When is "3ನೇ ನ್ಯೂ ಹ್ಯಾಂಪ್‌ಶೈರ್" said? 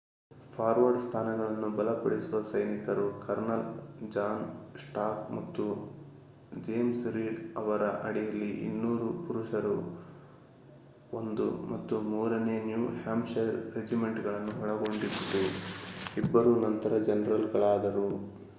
12.07-13.55